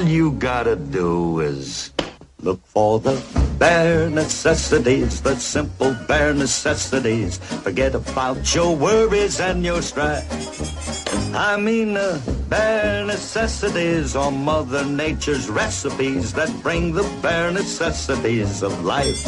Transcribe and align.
All 0.00 0.08
you 0.08 0.32
gotta 0.32 0.76
do 0.76 1.40
is 1.40 1.92
look 2.40 2.64
for 2.64 2.98
the 3.00 3.20
bare 3.58 4.08
necessities, 4.08 5.20
the 5.20 5.36
simple 5.36 5.94
bare 6.08 6.32
necessities. 6.32 7.36
Forget 7.36 7.94
about 7.94 8.54
your 8.54 8.74
worries 8.74 9.40
and 9.40 9.62
your 9.62 9.82
strife. 9.82 10.24
I 11.34 11.58
mean, 11.58 11.92
the 11.92 12.18
bare 12.48 13.04
necessities 13.04 14.16
are 14.16 14.30
Mother 14.30 14.86
Nature's 14.86 15.50
recipes 15.50 16.32
that 16.32 16.48
bring 16.62 16.94
the 16.94 17.04
bare 17.20 17.52
necessities 17.52 18.62
of 18.62 18.72
life. 18.82 19.20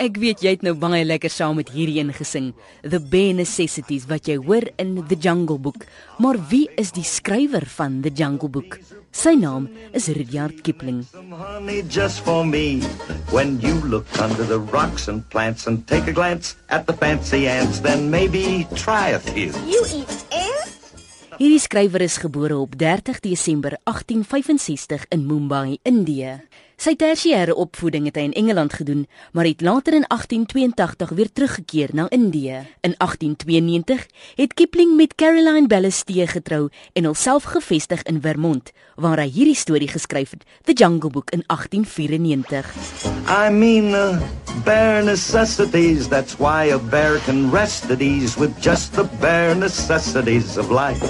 Ek 0.00 0.16
weet 0.16 0.40
jy 0.40 0.54
het 0.54 0.62
nou 0.64 0.72
baie 0.80 1.02
lekker 1.04 1.28
saam 1.28 1.58
met 1.60 1.68
hierdie 1.74 1.98
een 1.98 2.14
gesing, 2.16 2.46
The 2.80 2.96
Bare 3.12 3.34
Necessities 3.36 4.06
wat 4.08 4.30
jy 4.30 4.38
hoor 4.40 4.64
in 4.80 4.94
The 5.10 5.18
Jungle 5.20 5.58
Book. 5.60 5.84
Maar 6.16 6.38
wie 6.48 6.70
is 6.80 6.94
die 6.96 7.04
skrywer 7.04 7.66
van 7.68 7.98
The 8.00 8.08
Jungle 8.08 8.48
Book? 8.48 8.78
Sy 9.12 9.34
naam 9.36 9.66
is 9.92 10.08
Rudyard 10.08 10.62
Kipling. 10.64 11.02
some 11.04 11.36
honey 11.36 11.82
just 11.82 12.24
for 12.24 12.46
me. 12.46 12.80
When 13.30 13.60
you 13.60 13.74
look 13.84 14.06
under 14.16 14.46
the 14.46 14.58
rocks 14.72 15.06
and 15.08 15.28
plants 15.28 15.66
and 15.66 15.86
take 15.86 16.08
a 16.08 16.16
glance 16.16 16.56
at 16.70 16.86
the 16.86 16.96
fancy 16.96 17.46
ants, 17.46 17.80
then 17.80 18.08
maybe 18.08 18.66
try 18.74 19.10
a 19.12 19.18
few. 19.20 19.52
You 19.68 19.84
eat 19.92 20.16
ants? 20.32 20.96
Hierdie 21.36 21.60
skrywer 21.60 22.00
is 22.00 22.16
gebore 22.16 22.56
op 22.56 22.72
30 22.76 23.20
Desember 23.20 23.76
1865 23.84 25.04
in 25.12 25.26
Mumbai, 25.26 25.76
Indië. 25.82 26.40
Sy 26.80 26.94
tersiêre 26.96 27.52
opvoeding 27.60 28.06
het 28.08 28.16
hy 28.16 28.22
in 28.30 28.36
Engeland 28.40 28.72
gedoen, 28.72 29.02
maar 29.36 29.44
het 29.44 29.60
later 29.60 29.98
in 29.98 30.06
1882 30.08 31.10
weer 31.12 31.28
teruggekeer 31.32 31.90
na 31.92 32.06
Indië. 32.08 32.62
In 32.80 32.94
1892 32.96 34.06
het 34.40 34.54
Kipling 34.54 34.94
met 34.96 35.12
Caroline 35.14 35.66
Balestier 35.68 36.28
getrou 36.28 36.70
en 36.92 37.04
homself 37.04 37.42
gevestig 37.52 38.02
in 38.08 38.22
Vermont, 38.24 38.72
waar 38.96 39.20
hy 39.20 39.28
hierdie 39.28 39.58
storie 39.60 39.90
geskryf 39.92 40.32
het, 40.32 40.46
The 40.64 40.72
Jungle 40.72 41.10
Book 41.10 41.28
in 41.36 41.44
1894. 41.52 42.72
I 43.28 43.52
mean, 43.52 43.92
uh, 43.92 44.16
bare 44.64 45.04
necessities. 45.04 46.08
That's 46.08 46.40
why 46.40 46.72
a 46.72 46.78
bear 46.78 47.20
can 47.28 47.52
rest 47.52 47.90
at 47.90 48.00
ease 48.00 48.40
with 48.40 48.56
just 48.56 48.96
the 48.96 49.04
bare 49.20 49.54
necessities 49.54 50.56
of 50.56 50.72
life. 50.72 51.04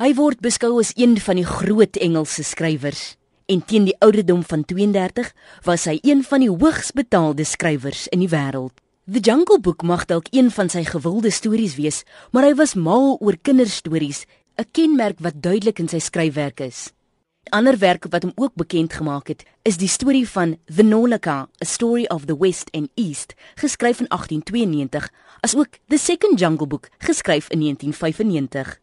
Hy 0.00 0.14
word 0.16 0.40
beskou 0.40 0.78
as 0.80 0.96
een 0.96 1.20
van 1.20 1.36
die 1.36 1.44
groot 1.44 2.00
Engelse 2.00 2.48
skrywers 2.48 3.17
en 3.48 3.64
teen 3.64 3.86
die 3.88 3.96
ouderdom 4.04 4.42
van 4.44 4.64
32 4.68 5.32
was 5.64 5.86
hy 5.88 5.96
een 6.04 6.20
van 6.24 6.44
die 6.44 6.50
hoogs 6.52 6.92
betaalde 6.92 7.46
skrywers 7.48 8.04
in 8.12 8.20
die 8.20 8.28
wêreld. 8.28 8.76
The 9.08 9.22
Jungle 9.24 9.56
Book 9.64 9.82
mag 9.88 10.04
dalk 10.04 10.28
een 10.36 10.50
van 10.52 10.68
sy 10.68 10.82
gewilde 10.84 11.30
stories 11.32 11.78
wees, 11.80 12.02
maar 12.30 12.44
hy 12.44 12.52
was 12.58 12.76
mal 12.76 13.16
oor 13.24 13.38
kinderstories, 13.40 14.26
'n 14.58 14.68
kenmerk 14.72 15.18
wat 15.24 15.40
duidelik 15.40 15.78
in 15.78 15.88
sy 15.88 15.98
skryfwerk 15.98 16.60
is. 16.60 16.92
Ander 17.50 17.78
werke 17.78 18.08
wat 18.08 18.22
hom 18.22 18.32
ook 18.36 18.54
bekend 18.54 18.92
gemaak 18.92 19.28
het, 19.28 19.44
is 19.62 19.76
die 19.76 19.88
storie 19.88 20.28
van 20.28 20.58
The 20.66 20.82
Nolaka, 20.82 21.48
A 21.62 21.64
Story 21.64 22.04
of 22.04 22.26
the 22.26 22.36
West 22.36 22.68
and 22.72 22.90
East, 22.94 23.34
geskryf 23.54 24.00
in 24.00 24.08
1892, 24.08 25.08
asook 25.40 25.78
The 25.88 25.98
Second 25.98 26.38
Jungle 26.38 26.66
Book, 26.66 26.90
geskryf 26.98 27.48
in 27.48 27.60
1995. 27.60 28.78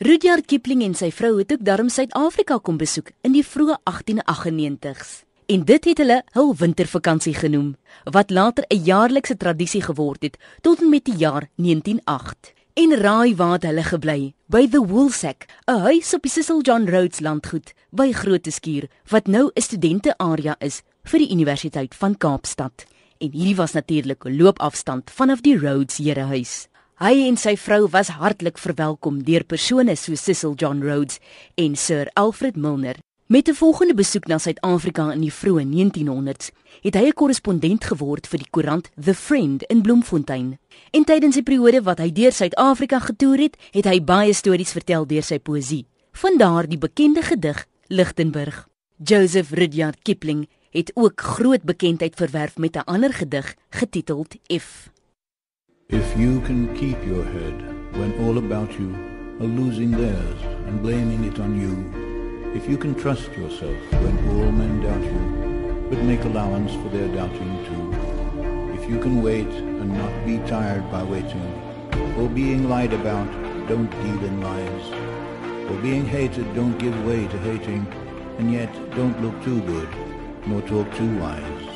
Rudyard 0.00 0.46
Kipling 0.48 0.80
en 0.82 0.94
sy 0.96 1.10
vrou 1.12 1.36
het 1.36 1.52
ook 1.52 1.60
darm 1.62 1.90
Suid-Afrika 1.92 2.56
kom 2.64 2.78
besoek 2.80 3.10
in 3.22 3.34
die 3.36 3.44
vroeë 3.44 3.76
1898s. 3.84 5.10
En 5.52 5.66
dit 5.68 5.84
het 5.84 6.00
hulle 6.00 6.16
hul 6.32 6.54
wintervakansie 6.56 7.34
genoem, 7.36 7.76
wat 8.04 8.30
later 8.30 8.64
'n 8.68 8.82
jaarlikse 8.84 9.36
tradisie 9.36 9.82
geword 9.82 10.22
het 10.22 10.38
tot 10.62 10.80
en 10.80 10.88
met 10.88 11.04
die 11.04 11.16
jaar 11.16 11.48
1908. 11.56 12.52
En 12.74 12.96
raai 12.96 13.34
waar 13.36 13.60
hulle 13.60 13.82
gebly? 13.82 14.34
By 14.46 14.68
the 14.68 14.80
Woolsack, 14.86 15.46
'n 15.68 15.80
huis 15.80 16.14
op 16.14 16.22
die 16.22 16.30
Cecil 16.30 16.62
John 16.62 16.88
Rhodes 16.88 17.20
landgoed 17.20 17.74
by 17.90 18.12
Groteskuur, 18.12 18.88
wat 19.08 19.26
nou 19.26 19.50
'n 19.54 19.60
studente-area 19.60 20.56
is 20.58 20.82
vir 21.04 21.18
die 21.18 21.30
Universiteit 21.30 21.94
van 21.94 22.16
Kaapstad. 22.16 22.84
En 23.18 23.30
hierdie 23.30 23.56
was 23.56 23.72
natuurlik 23.72 24.24
'n 24.24 24.36
loopafstand 24.36 25.10
vanaf 25.10 25.40
die 25.40 25.58
Rhodes 25.58 25.96
Herehuis. 25.96 26.68
Hy 27.02 27.24
en 27.26 27.34
sy 27.34 27.56
vrou 27.58 27.88
was 27.90 28.12
hartlik 28.14 28.60
verwelkom 28.62 29.16
deur 29.26 29.42
persone 29.42 29.96
so 29.98 30.14
Cecil 30.14 30.52
John 30.54 30.84
Rhodes 30.86 31.16
en 31.58 31.72
Sir 31.74 32.06
Alfred 32.14 32.54
Milner. 32.54 32.94
Met 33.26 33.48
'n 33.48 33.58
volgende 33.58 33.94
besoek 33.94 34.26
na 34.28 34.38
Suid-Afrika 34.38 35.10
in 35.12 35.20
die 35.20 35.32
vroeë 35.32 35.64
1900s, 35.64 36.52
het 36.82 36.94
hy 36.94 37.06
'n 37.06 37.12
korrespondent 37.12 37.84
geword 37.84 38.26
vir 38.26 38.38
die 38.38 38.50
koerant 38.50 38.90
The 39.04 39.14
Friend 39.14 39.62
in 39.62 39.82
Bloemfontein. 39.82 40.58
En 40.92 41.04
tydens 41.04 41.34
die 41.34 41.42
periode 41.42 41.82
wat 41.82 41.98
hy 41.98 42.12
deur 42.12 42.32
Suid-Afrika 42.32 42.98
getoer 42.98 43.38
het, 43.38 43.56
het 43.72 43.84
hy 43.84 44.00
baie 44.00 44.32
stories 44.32 44.72
vertel 44.72 45.06
deur 45.06 45.22
sy 45.22 45.38
poësie. 45.38 45.86
Vandaar 46.12 46.68
die 46.68 46.78
bekende 46.78 47.22
gedig 47.22 47.66
Lichtenburg. 47.88 48.68
Joseph 49.04 49.50
Rudyard 49.50 50.02
Kipling 50.02 50.48
het 50.70 50.92
ook 50.94 51.20
groot 51.20 51.62
bekendheid 51.62 52.14
verwerf 52.14 52.58
met 52.58 52.76
'n 52.76 52.84
ander 52.86 53.12
gedig 53.12 53.54
getiteld 53.70 54.36
F. 54.58 54.92
If 55.92 56.16
you 56.16 56.40
can 56.40 56.74
keep 56.74 57.04
your 57.04 57.22
head 57.22 57.96
when 57.98 58.18
all 58.24 58.38
about 58.38 58.72
you 58.80 58.94
are 59.40 59.56
losing 59.60 59.90
theirs 59.90 60.40
and 60.66 60.80
blaming 60.80 61.24
it 61.24 61.38
on 61.38 61.60
you, 61.60 61.74
if 62.56 62.66
you 62.66 62.78
can 62.78 62.94
trust 62.94 63.30
yourself 63.32 63.76
when 64.00 64.16
all 64.30 64.50
men 64.52 64.80
doubt 64.80 65.04
you, 65.04 65.88
but 65.90 66.02
make 66.04 66.24
allowance 66.24 66.72
for 66.72 66.88
their 66.88 67.08
doubting 67.08 67.58
too, 67.66 67.84
if 68.72 68.88
you 68.88 68.98
can 69.00 69.20
wait 69.20 69.48
and 69.48 69.92
not 69.92 70.14
be 70.24 70.38
tired 70.48 70.90
by 70.90 71.02
waiting, 71.02 71.44
or 72.16 72.26
being 72.26 72.70
lied 72.70 72.94
about, 72.94 73.28
don't 73.68 73.90
deal 73.90 74.24
in 74.24 74.40
lies, 74.40 74.86
or 75.70 75.76
being 75.82 76.06
hated, 76.06 76.54
don't 76.54 76.78
give 76.78 77.04
way 77.04 77.26
to 77.26 77.38
hating, 77.40 77.86
and 78.38 78.50
yet 78.50 78.72
don't 78.96 79.20
look 79.20 79.36
too 79.44 79.60
good, 79.68 79.88
nor 80.46 80.62
talk 80.62 80.88
too 80.96 81.18
wise. 81.20 81.68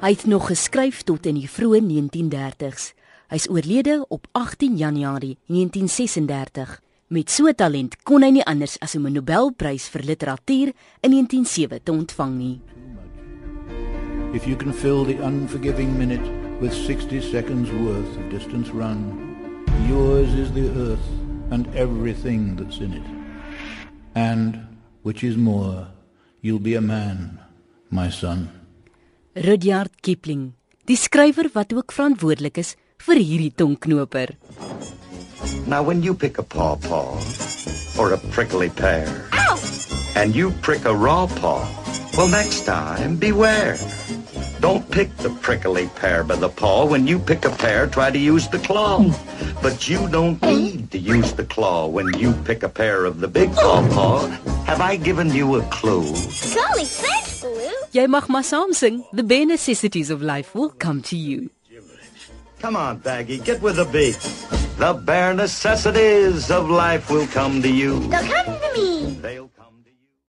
Hy 0.00 0.14
het 0.16 0.24
nog 0.24 0.46
geskryf 0.48 1.02
tot 1.04 1.26
in 1.28 1.36
die 1.36 1.50
vroeë 1.50 1.84
1930s. 1.84 2.94
Hy's 3.30 3.46
oorlede 3.46 4.04
op 4.08 4.26
18 4.32 4.76
Januarie 4.76 5.36
1936. 5.46 6.80
Met 7.06 7.30
so 7.30 7.52
talent 7.54 7.94
kon 8.02 8.24
hy 8.26 8.30
nie 8.34 8.42
anders 8.42 8.74
as 8.82 8.96
om 8.98 9.06
'n 9.06 9.14
Nobelprys 9.14 9.86
vir 9.88 10.02
literatuur 10.02 10.72
in 11.06 11.10
1907 11.14 11.82
te 11.82 11.92
ontvang 11.92 12.34
nie. 12.34 12.60
If 14.34 14.46
you 14.46 14.56
can 14.56 14.72
fill 14.72 15.04
the 15.04 15.22
unforgiving 15.22 15.96
minute 15.98 16.26
with 16.60 16.74
60 16.74 17.20
seconds 17.20 17.70
worth 17.70 18.16
of 18.18 18.30
distance 18.30 18.72
run, 18.72 18.98
yours 19.88 20.34
is 20.34 20.50
the 20.50 20.66
earth 20.74 21.08
and 21.50 21.66
everything 21.74 22.56
that's 22.56 22.80
in 22.80 22.92
it. 22.92 23.06
And, 24.14 24.58
which 25.02 25.22
is 25.22 25.36
more, 25.36 25.86
you'll 26.40 26.62
be 26.62 26.74
a 26.74 26.80
man, 26.80 27.38
my 27.90 28.10
son. 28.10 28.48
Rudyard 29.34 30.00
Kipling, 30.00 30.52
die 30.84 30.96
skrywer 30.96 31.50
wat 31.52 31.72
ook 31.72 31.92
verantwoordelik 31.92 32.56
is 32.58 32.76
vir 33.06 33.16
hierdie 33.20 33.52
tongknoper. 33.56 34.36
Now, 35.66 35.82
when 35.82 36.02
you 36.02 36.14
pick 36.14 36.38
a 36.38 36.42
paw 36.42 36.76
paw 36.76 37.18
or 37.98 38.12
a 38.12 38.18
prickly 38.32 38.68
pear, 38.70 39.06
Ow! 39.32 39.58
and 40.16 40.34
you 40.34 40.50
prick 40.62 40.84
a 40.84 40.94
raw 40.94 41.26
paw, 41.26 41.64
well, 42.16 42.28
next 42.28 42.64
time, 42.66 43.16
beware. 43.16 43.78
Don't 44.60 44.84
pick 44.90 45.08
the 45.18 45.30
prickly 45.40 45.88
pear 45.96 46.22
by 46.22 46.36
the 46.36 46.48
paw. 46.50 46.84
When 46.84 47.06
you 47.06 47.18
pick 47.18 47.46
a 47.46 47.50
pear, 47.50 47.86
try 47.86 48.10
to 48.10 48.18
use 48.18 48.46
the 48.48 48.58
claw. 48.58 49.00
But 49.62 49.88
you 49.88 50.06
don't 50.08 50.40
need 50.42 50.90
to 50.90 50.98
use 50.98 51.32
the 51.32 51.44
claw 51.44 51.86
when 51.86 52.12
you 52.18 52.32
pick 52.44 52.62
a 52.62 52.68
pear 52.68 53.06
of 53.06 53.20
the 53.20 53.28
big 53.28 53.52
paw 53.54 53.80
paw. 53.88 54.26
Have 54.66 54.80
I 54.82 54.96
given 54.96 55.30
you 55.32 55.56
a 55.56 55.62
clue? 55.70 56.04
Golly, 56.52 56.84
thanks, 56.84 57.40
Baloo. 57.40 57.72
Jy 57.92 58.06
mag 58.06 58.28
maar 58.28 58.44
saam 58.44 58.72
sing. 58.76 59.04
The 59.12 59.22
bare 59.24 59.46
necessities 59.46 60.10
of 60.10 60.20
life 60.20 60.54
will 60.54 60.70
come 60.76 61.00
to 61.08 61.16
you. 61.16 61.48
Come 62.60 62.76
on, 62.76 62.98
Baggy, 62.98 63.38
get 63.38 63.62
with 63.62 63.76
the 63.76 63.86
beat. 63.86 64.18
The 64.76 64.92
bare 64.92 65.32
necessities 65.32 66.50
of 66.50 66.68
life 66.68 67.10
will 67.10 67.26
come 67.28 67.62
to 67.62 67.70
you. 67.70 68.00
They'll 68.08 68.20
come 68.20 68.60
to. 68.60 68.69